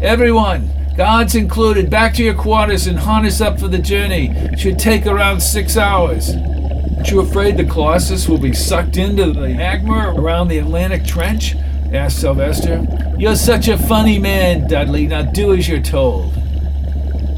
Everyone, 0.00 0.70
guards 0.96 1.34
included, 1.34 1.90
back 1.90 2.14
to 2.14 2.24
your 2.24 2.32
quarters 2.32 2.86
and 2.86 2.98
harness 2.98 3.42
up 3.42 3.60
for 3.60 3.68
the 3.68 3.78
journey. 3.78 4.30
It 4.30 4.58
should 4.58 4.78
take 4.78 5.04
around 5.04 5.42
six 5.42 5.76
hours. 5.76 6.30
Aren't 6.30 7.10
you 7.10 7.20
afraid 7.20 7.58
the 7.58 7.66
Colossus 7.66 8.26
will 8.26 8.38
be 8.38 8.54
sucked 8.54 8.96
into 8.96 9.34
the 9.34 9.48
magma 9.48 10.14
around 10.16 10.48
the 10.48 10.60
Atlantic 10.60 11.04
Trench? 11.04 11.56
Asked 11.94 12.20
Sylvester. 12.20 12.86
You're 13.18 13.36
such 13.36 13.68
a 13.68 13.76
funny 13.76 14.18
man, 14.18 14.66
Dudley. 14.66 15.06
Now 15.06 15.22
do 15.22 15.52
as 15.52 15.68
you're 15.68 15.80
told. 15.80 16.34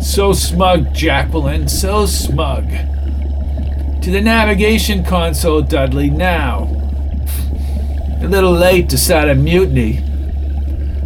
So 0.01 0.33
smug, 0.33 0.95
Jacqueline, 0.95 1.69
so 1.69 2.07
smug. 2.07 2.69
To 4.03 4.11
the 4.11 4.21
navigation 4.21 5.05
console, 5.05 5.63
Dudley, 5.63 6.11
now. 6.11 6.71
A 8.21 8.29
little 8.29 8.53
late 8.53 8.89
to 8.91 8.99
start 8.99 9.29
a 9.29 9.35
mutiny. 9.35 10.03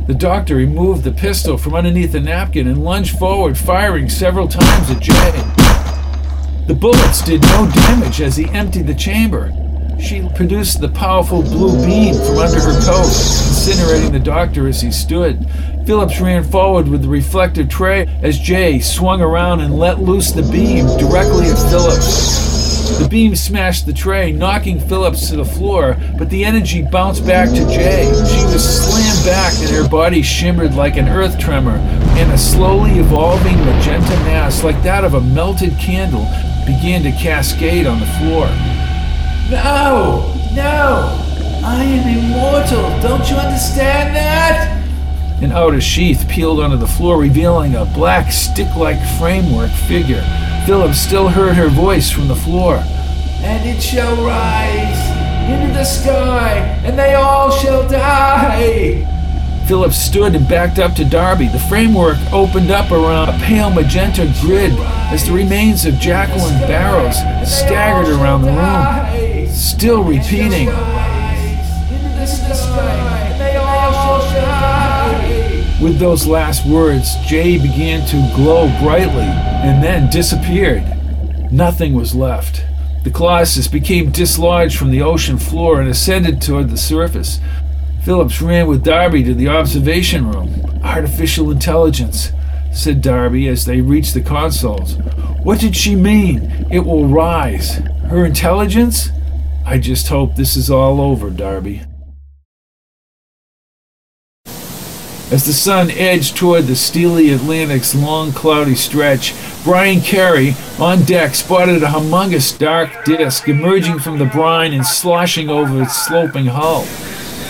The 0.06 0.14
doctor 0.14 0.56
removed 0.56 1.04
the 1.04 1.12
pistol 1.12 1.58
from 1.58 1.74
underneath 1.74 2.12
the 2.12 2.20
napkin 2.20 2.66
and 2.66 2.82
lunged 2.82 3.18
forward, 3.18 3.58
firing 3.58 4.08
several 4.08 4.48
times 4.48 4.90
at 4.90 5.00
Jay. 5.00 5.32
The 6.66 6.74
bullets 6.74 7.22
did 7.22 7.42
no 7.42 7.70
damage 7.72 8.20
as 8.20 8.36
he 8.36 8.46
emptied 8.50 8.86
the 8.86 8.94
chamber. 8.94 9.52
She 10.00 10.26
produced 10.36 10.80
the 10.80 10.88
powerful 10.88 11.42
blue 11.42 11.84
beam 11.84 12.14
from 12.14 12.38
under 12.38 12.60
her 12.60 12.80
coat, 12.86 13.06
incinerating 13.06 14.12
the 14.12 14.20
doctor 14.20 14.68
as 14.68 14.80
he 14.80 14.92
stood. 14.92 15.46
Phillips 15.86 16.20
ran 16.20 16.44
forward 16.44 16.88
with 16.88 17.02
the 17.02 17.08
reflective 17.08 17.68
tray 17.68 18.06
as 18.22 18.38
Jay 18.38 18.78
swung 18.78 19.20
around 19.20 19.60
and 19.60 19.76
let 19.76 20.00
loose 20.00 20.30
the 20.30 20.42
beam 20.42 20.86
directly 20.98 21.46
at 21.48 21.70
Phillips. 21.70 22.98
The 22.98 23.08
beam 23.08 23.36
smashed 23.36 23.84
the 23.84 23.92
tray, 23.92 24.32
knocking 24.32 24.80
Phillips 24.80 25.28
to 25.28 25.36
the 25.36 25.44
floor, 25.44 25.96
but 26.16 26.30
the 26.30 26.44
energy 26.44 26.80
bounced 26.80 27.26
back 27.26 27.48
to 27.50 27.66
Jay. 27.66 28.04
She 28.04 28.44
was 28.44 28.64
slammed 28.64 29.26
back 29.26 29.52
and 29.58 29.68
her 29.70 29.88
body 29.88 30.22
shimmered 30.22 30.74
like 30.74 30.96
an 30.96 31.08
earth 31.08 31.38
tremor, 31.38 31.76
and 32.16 32.32
a 32.32 32.38
slowly 32.38 32.98
evolving 32.98 33.56
magenta 33.66 34.16
mass, 34.24 34.64
like 34.64 34.82
that 34.84 35.04
of 35.04 35.14
a 35.14 35.20
melted 35.20 35.76
candle, 35.78 36.24
began 36.64 37.02
to 37.02 37.12
cascade 37.12 37.86
on 37.86 38.00
the 38.00 38.06
floor. 38.06 38.48
No! 39.50 40.34
No! 40.52 41.24
I 41.64 41.82
am 41.82 42.18
immortal! 42.18 42.82
Don't 43.00 43.28
you 43.30 43.36
understand 43.36 44.14
that? 44.14 44.74
An 45.42 45.52
outer 45.52 45.80
sheath 45.80 46.26
peeled 46.28 46.60
onto 46.60 46.76
the 46.76 46.86
floor, 46.86 47.18
revealing 47.18 47.74
a 47.74 47.86
black 47.86 48.30
stick 48.30 48.74
like 48.76 48.98
framework 49.18 49.70
figure. 49.70 50.22
Phillips 50.66 50.98
still 50.98 51.28
heard 51.28 51.56
her 51.56 51.68
voice 51.68 52.10
from 52.10 52.28
the 52.28 52.34
floor. 52.34 52.82
And 53.40 53.66
it 53.66 53.80
shall 53.80 54.22
rise 54.22 55.50
into 55.50 55.72
the 55.72 55.84
sky, 55.84 56.58
and 56.84 56.98
they 56.98 57.14
all 57.14 57.50
shall 57.50 57.88
die! 57.88 59.06
Phillips 59.66 59.96
stood 59.96 60.34
and 60.34 60.46
backed 60.46 60.78
up 60.78 60.94
to 60.96 61.04
Darby. 61.04 61.48
The 61.48 61.58
framework 61.58 62.18
opened 62.32 62.70
up 62.70 62.90
around 62.90 63.30
a 63.30 63.38
pale 63.44 63.70
magenta 63.70 64.30
grid 64.42 64.72
as 65.10 65.26
the 65.26 65.32
remains 65.32 65.86
of 65.86 65.98
Jacqueline 65.98 66.58
Barrows 66.66 67.16
staggered 67.50 68.14
around 68.14 68.42
the 68.42 68.48
room 68.48 69.07
still 69.58 70.04
repeating. 70.04 70.66
With 75.82 75.98
those 75.98 76.26
last 76.26 76.66
words, 76.66 77.14
Jay 77.26 77.58
began 77.58 78.06
to 78.08 78.32
glow 78.36 78.68
brightly 78.80 79.22
and 79.22 79.82
then 79.82 80.10
disappeared. 80.10 80.82
Nothing 81.52 81.94
was 81.94 82.14
left. 82.14 82.64
The 83.04 83.10
Colossus 83.10 83.68
became 83.68 84.10
dislodged 84.10 84.76
from 84.76 84.90
the 84.90 85.02
ocean 85.02 85.38
floor 85.38 85.80
and 85.80 85.88
ascended 85.88 86.42
toward 86.42 86.70
the 86.70 86.76
surface. 86.76 87.40
Phillips 88.04 88.40
ran 88.40 88.66
with 88.66 88.84
Darby 88.84 89.22
to 89.24 89.34
the 89.34 89.48
observation 89.48 90.30
room. 90.30 90.80
Artificial 90.82 91.50
intelligence. 91.50 92.32
said 92.72 93.00
Darby 93.00 93.48
as 93.48 93.64
they 93.64 93.80
reached 93.80 94.14
the 94.14 94.20
consoles. 94.20 94.96
What 95.42 95.58
did 95.58 95.74
she 95.74 95.96
mean? 95.96 96.66
It 96.70 96.80
will 96.80 97.06
rise. 97.06 97.76
Her 98.08 98.24
intelligence? 98.24 99.10
I 99.70 99.76
just 99.76 100.08
hope 100.08 100.34
this 100.34 100.56
is 100.56 100.70
all 100.70 100.98
over, 100.98 101.28
Darby. 101.28 101.82
As 105.30 105.44
the 105.44 105.52
sun 105.52 105.90
edged 105.90 106.38
toward 106.38 106.64
the 106.64 106.74
steely 106.74 107.32
Atlantic's 107.32 107.94
long 107.94 108.32
cloudy 108.32 108.74
stretch, 108.74 109.34
Brian 109.64 110.00
Carey, 110.00 110.54
on 110.80 111.02
deck, 111.02 111.34
spotted 111.34 111.82
a 111.82 111.86
humongous 111.86 112.58
dark 112.58 113.04
disk 113.04 113.46
emerging 113.46 113.98
from 113.98 114.16
the 114.16 114.24
brine 114.24 114.72
and 114.72 114.86
sloshing 114.86 115.50
over 115.50 115.82
its 115.82 116.02
sloping 116.02 116.46
hull. 116.46 116.84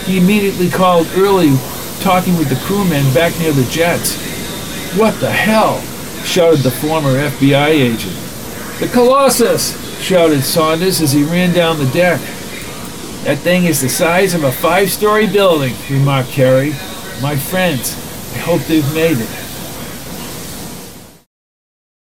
He 0.05 0.19
immediately 0.19 0.71
called 0.71 1.07
Early, 1.15 1.57
talking 2.01 2.37
with 2.37 2.49
the 2.49 2.61
crewmen 2.67 3.15
back 3.15 3.39
near 3.39 3.53
the 3.53 3.71
jets. 3.71 4.17
What 4.99 5.21
the 5.21 5.31
hell? 5.31 5.81
shouted 6.25 6.65
the 6.65 6.73
former 6.73 7.15
FBI 7.15 7.69
agent. 7.69 8.17
The 8.81 8.89
Colossus! 8.93 9.88
Shouted 10.01 10.43
Saunders 10.43 11.01
as 11.01 11.13
he 11.13 11.25
ran 11.25 11.55
down 11.55 11.79
the 11.79 11.91
deck. 11.91 12.21
That 13.25 13.39
thing 13.39 13.65
is 13.65 13.81
the 13.81 13.89
size 13.89 14.35
of 14.35 14.45
a 14.45 14.53
five 14.53 14.91
story 14.91 15.27
building, 15.27 15.75
remarked 15.91 16.31
Carey. 16.31 16.71
My 17.21 17.37
friends, 17.37 17.95
I 18.35 18.39
hope 18.39 18.63
they've 18.63 18.95
made 18.95 19.19
it. 19.19 19.29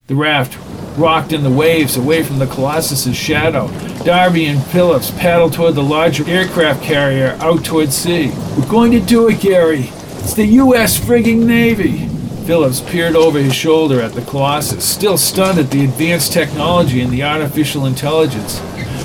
The 0.07 0.15
raft 0.15 0.59
rocked 0.99 1.33
in 1.33 1.43
the 1.43 1.51
waves 1.51 1.97
away 1.97 2.23
from 2.23 2.39
the 2.39 2.47
Colossus's 2.47 3.17
shadow. 3.17 3.69
Darby 4.05 4.47
and 4.47 4.63
Phillips 4.67 5.11
paddled 5.13 5.53
toward 5.53 5.75
the 5.75 5.83
larger 5.83 6.29
aircraft 6.29 6.83
carrier 6.83 7.37
out 7.41 7.65
toward 7.65 7.93
sea. 7.93 8.33
We're 8.59 8.69
going 8.69 8.93
to 8.93 9.01
do 9.01 9.29
it, 9.29 9.41
Gary. 9.41 9.91
It's 10.19 10.35
the 10.35 10.47
U.S. 10.47 10.99
frigging 10.99 11.47
Navy. 11.47 12.09
Phillips 12.51 12.81
peered 12.81 13.15
over 13.15 13.39
his 13.39 13.55
shoulder 13.55 14.01
at 14.01 14.15
the 14.15 14.23
Colossus, 14.23 14.85
still 14.85 15.17
stunned 15.17 15.61
at 15.61 15.71
the 15.71 15.85
advanced 15.85 16.33
technology 16.33 17.01
and 17.01 17.13
the 17.13 17.23
artificial 17.23 17.87
intelligence. 17.87 18.59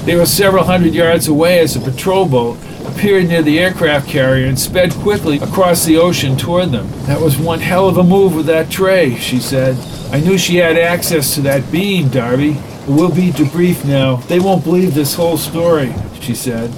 They 0.03 0.15
were 0.15 0.25
several 0.25 0.63
hundred 0.63 0.95
yards 0.95 1.27
away 1.27 1.59
as 1.59 1.75
a 1.75 1.79
patrol 1.79 2.27
boat 2.27 2.57
appeared 2.87 3.27
near 3.27 3.43
the 3.43 3.59
aircraft 3.59 4.09
carrier 4.09 4.47
and 4.47 4.57
sped 4.57 4.93
quickly 4.93 5.37
across 5.37 5.85
the 5.85 5.95
ocean 5.95 6.35
toward 6.35 6.71
them. 6.71 6.89
That 7.05 7.21
was 7.21 7.37
one 7.37 7.59
hell 7.59 7.87
of 7.87 7.99
a 7.99 8.03
move 8.03 8.33
with 8.33 8.47
that 8.47 8.71
tray, 8.71 9.15
she 9.17 9.39
said. 9.39 9.77
I 10.11 10.21
knew 10.21 10.39
she 10.39 10.55
had 10.55 10.75
access 10.75 11.35
to 11.35 11.41
that 11.41 11.71
beam, 11.71 12.09
Darby. 12.09 12.57
We'll 12.87 13.13
be 13.13 13.29
debriefed 13.29 13.85
now. 13.85 14.15
They 14.15 14.39
won't 14.39 14.63
believe 14.63 14.95
this 14.95 15.13
whole 15.13 15.37
story, 15.37 15.93
she 16.19 16.33
said. 16.33 16.73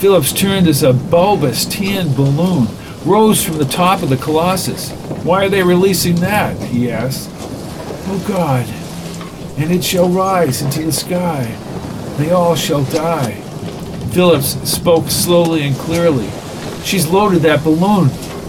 Phillips 0.00 0.32
turned 0.32 0.66
as 0.66 0.82
a 0.82 0.94
bulbous 0.94 1.66
tan 1.66 2.14
balloon 2.14 2.68
rose 3.06 3.42
from 3.42 3.58
the 3.58 3.64
top 3.64 4.02
of 4.02 4.10
the 4.10 4.16
Colossus. 4.16 4.90
Why 5.22 5.44
are 5.44 5.48
they 5.48 5.62
releasing 5.62 6.16
that? 6.16 6.60
he 6.60 6.90
asked. 6.90 7.30
Oh 8.08 8.24
God, 8.26 8.66
and 9.58 9.72
it 9.72 9.84
shall 9.84 10.08
rise 10.08 10.60
into 10.60 10.82
the 10.82 10.92
sky. 10.92 11.44
They 12.18 12.32
all 12.32 12.56
shall 12.56 12.84
die. 12.84 13.32
Phillips 14.12 14.56
spoke 14.68 15.08
slowly 15.08 15.62
and 15.62 15.76
clearly. 15.76 16.28
She's 16.84 17.06
loaded 17.08 17.42
that 17.42 17.62
balloon 17.62 18.08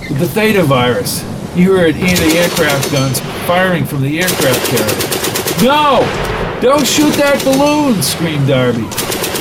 with 0.09 0.19
the 0.19 0.27
Theta 0.27 0.63
virus. 0.63 1.21
He 1.53 1.63
heard 1.63 1.95
anti-aircraft 1.95 2.91
guns 2.91 3.19
firing 3.45 3.85
from 3.85 4.01
the 4.01 4.19
aircraft 4.19 4.69
carrier. 4.69 5.63
No! 5.63 6.01
Don't 6.61 6.85
shoot 6.85 7.13
that 7.15 7.43
balloon! 7.43 8.01
screamed 8.01 8.47
Darby. 8.47 8.87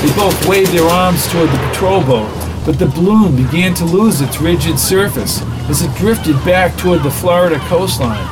They 0.01 0.15
both 0.15 0.47
waved 0.47 0.71
their 0.71 0.87
arms 0.89 1.27
toward 1.31 1.49
the 1.49 1.57
patrol 1.69 2.03
boat, 2.03 2.29
but 2.67 2.77
the 2.77 2.85
balloon 2.85 3.33
began 3.33 3.73
to 3.73 3.85
lose 3.85 4.19
its 4.19 4.41
rigid 4.41 4.77
surface 4.77 5.41
as 5.69 5.81
it 5.81 5.95
drifted 5.95 6.35
back 6.43 6.77
toward 6.77 7.01
the 7.01 7.09
Florida 7.09 7.57
coastline. 7.59 8.27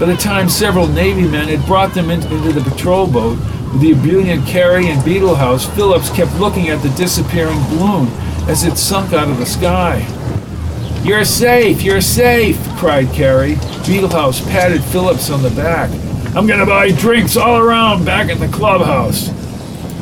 By 0.00 0.06
the 0.06 0.16
time 0.16 0.48
several 0.48 0.88
Navy 0.88 1.28
men 1.28 1.46
had 1.46 1.64
brought 1.64 1.94
them 1.94 2.10
into, 2.10 2.26
the 2.28 2.68
patrol 2.68 3.06
boat, 3.06 3.38
with 3.72 3.82
the 3.82 3.92
ebullient 3.92 4.44
Carey 4.48 4.88
and 4.88 5.00
Beetlehouse, 5.02 5.72
Phillips 5.76 6.10
kept 6.10 6.34
looking 6.40 6.70
at 6.70 6.82
the 6.82 6.88
disappearing 6.96 7.62
balloon 7.70 8.08
as 8.48 8.64
it 8.64 8.76
sunk 8.76 9.12
out 9.12 9.28
of 9.28 9.38
the 9.38 9.46
sky. 9.46 10.04
You're 11.04 11.24
safe, 11.24 11.82
you're 11.82 12.00
safe, 12.00 12.58
cried 12.76 13.12
Carey. 13.12 13.54
Beetlehouse 13.86 14.44
patted 14.50 14.82
Phillips 14.82 15.30
on 15.30 15.42
the 15.42 15.50
back. 15.50 15.88
I'm 16.34 16.48
gonna 16.48 16.66
buy 16.66 16.90
drinks 16.90 17.36
all 17.36 17.58
around 17.58 18.04
back 18.04 18.28
at 18.28 18.40
the 18.40 18.48
clubhouse. 18.48 19.30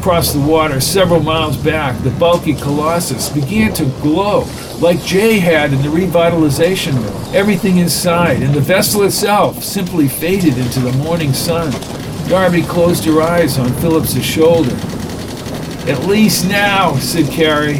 Across 0.04 0.34
the 0.34 0.40
water, 0.40 0.82
several 0.82 1.20
miles 1.20 1.56
back, 1.56 1.98
the 2.02 2.10
bulky 2.10 2.52
Colossus 2.52 3.30
began 3.30 3.72
to 3.72 3.86
glow 4.02 4.46
like 4.78 5.02
Jay 5.02 5.38
had 5.38 5.72
in 5.72 5.80
the 5.80 5.88
revitalization 5.88 6.92
room. 6.92 7.34
Everything 7.34 7.78
inside 7.78 8.42
and 8.42 8.52
the 8.52 8.60
vessel 8.60 9.04
itself 9.04 9.64
simply 9.64 10.06
faded 10.06 10.58
into 10.58 10.80
the 10.80 10.92
morning 10.98 11.32
sun. 11.32 11.72
Darby 12.28 12.60
closed 12.64 13.06
her 13.06 13.22
eyes 13.22 13.58
on 13.58 13.72
Phillips's 13.80 14.22
shoulder. 14.22 14.76
At 15.90 16.04
least 16.06 16.46
now, 16.50 16.96
said 16.96 17.32
Carey. 17.32 17.78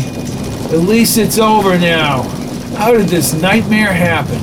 At 0.73 0.81
least 0.81 1.19
it's 1.19 1.39
over 1.39 1.79
now. 1.79 2.23
How 2.79 2.93
did 2.93 3.09
this 3.09 3.35
nightmare 3.35 3.93
happen? 3.93 4.39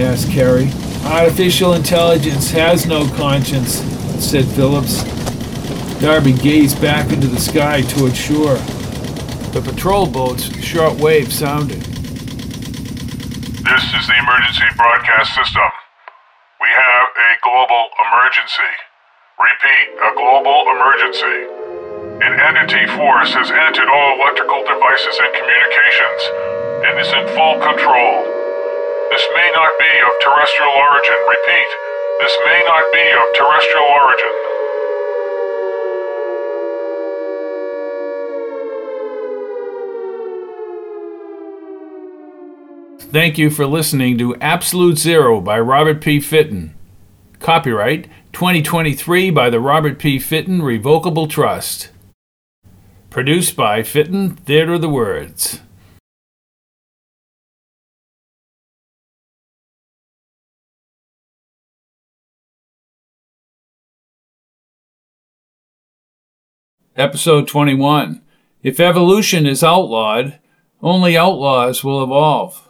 asked 0.00 0.30
Carey. 0.30 0.70
Artificial 1.04 1.74
intelligence 1.74 2.50
has 2.52 2.86
no 2.86 3.06
conscience, 3.16 3.74
said 4.24 4.46
Phillips. 4.46 5.04
Darby 6.00 6.36
gazed 6.36 6.80
back 6.82 7.10
into 7.10 7.26
the 7.26 7.40
sky 7.40 7.80
toward 7.80 8.14
shore. 8.14 8.60
The 9.56 9.64
patrol 9.64 10.04
boat's 10.04 10.44
short 10.60 11.00
wave 11.00 11.32
sounded. 11.32 11.80
This 13.64 13.84
is 13.96 14.04
the 14.04 14.16
emergency 14.20 14.68
broadcast 14.76 15.32
system. 15.32 15.64
We 16.60 16.68
have 16.68 17.08
a 17.16 17.30
global 17.40 17.88
emergency. 17.96 18.72
Repeat, 19.40 19.86
a 20.04 20.12
global 20.20 20.68
emergency. 20.76 21.38
An 22.20 22.44
entity 22.44 22.84
force 22.92 23.32
has 23.32 23.48
entered 23.48 23.88
all 23.88 24.20
electrical 24.20 24.68
devices 24.68 25.16
and 25.16 25.32
communications 25.32 26.22
and 26.84 26.92
is 27.00 27.08
in 27.08 27.24
full 27.32 27.56
control. 27.64 28.20
This 29.08 29.24
may 29.32 29.48
not 29.56 29.72
be 29.80 29.92
of 30.04 30.12
terrestrial 30.20 30.76
origin. 30.76 31.18
Repeat, 31.24 31.70
this 32.20 32.36
may 32.44 32.60
not 32.68 32.84
be 32.92 33.04
of 33.16 33.26
terrestrial 33.32 33.88
origin. 33.96 34.34
Thank 43.12 43.38
you 43.38 43.50
for 43.50 43.66
listening 43.66 44.18
to 44.18 44.34
Absolute 44.36 44.98
Zero 44.98 45.40
by 45.40 45.60
Robert 45.60 46.00
P. 46.00 46.18
Fitton. 46.18 46.74
Copyright 47.38 48.08
2023 48.32 49.30
by 49.30 49.48
the 49.48 49.60
Robert 49.60 50.00
P. 50.00 50.18
Fitton 50.18 50.60
Revocable 50.60 51.28
Trust. 51.28 51.90
Produced 53.08 53.54
by 53.54 53.84
Fitton 53.84 54.30
Theater 54.30 54.74
of 54.74 54.80
the 54.80 54.88
Words. 54.88 55.60
Episode 66.96 67.46
21 67.46 68.20
If 68.64 68.80
evolution 68.80 69.46
is 69.46 69.62
outlawed, 69.62 70.40
only 70.82 71.16
outlaws 71.16 71.84
will 71.84 72.02
evolve. 72.02 72.66